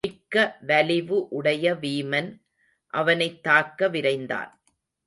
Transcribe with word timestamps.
மிக்க 0.07 0.35
வலிவு 0.61 1.27
உடைய 1.29 1.73
வீமன் 1.73 2.29
அவனைத் 2.93 3.43
தாக்க 3.43 3.89
விரைந்தான். 3.89 4.51